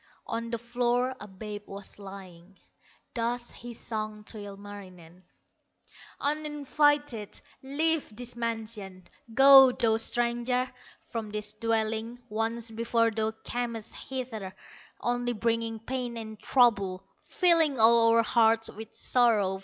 On 0.25 0.49
the 0.49 0.57
floor 0.57 1.15
a 1.19 1.27
babe 1.27 1.61
was 1.67 1.99
lying, 1.99 2.57
Thus 3.13 3.51
he 3.51 3.75
sang 3.75 4.23
to 4.23 4.39
Ilmarinen: 4.39 5.21
"Uninvited, 6.19 7.39
leave 7.61 8.09
this 8.15 8.35
mansion, 8.35 9.05
Go, 9.35 9.71
thou 9.71 9.97
stranger, 9.97 10.71
from 11.03 11.29
this 11.29 11.53
dwelling; 11.53 12.17
Once 12.29 12.71
before 12.71 13.11
thou 13.11 13.29
camest 13.43 13.93
hither, 13.93 14.55
Only 14.99 15.33
bringing 15.33 15.77
pain 15.77 16.17
and 16.17 16.39
trouble, 16.39 17.03
Filling 17.21 17.79
all 17.79 18.15
our 18.15 18.23
hearts 18.23 18.71
with 18.71 18.95
sorrow. 18.95 19.59